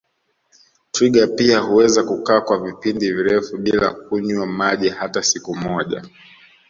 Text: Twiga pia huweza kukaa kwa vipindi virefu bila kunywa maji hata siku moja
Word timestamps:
Twiga 0.91 1.27
pia 1.27 1.59
huweza 1.59 2.03
kukaa 2.03 2.41
kwa 2.41 2.59
vipindi 2.59 3.11
virefu 3.11 3.57
bila 3.57 3.89
kunywa 3.93 4.45
maji 4.47 4.89
hata 4.89 5.23
siku 5.23 5.55
moja 5.55 6.03